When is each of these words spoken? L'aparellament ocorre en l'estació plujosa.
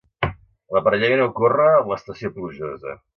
L'aparellament 0.77 1.21
ocorre 1.25 1.67
en 1.75 1.87
l'estació 1.93 2.33
plujosa. 2.39 2.97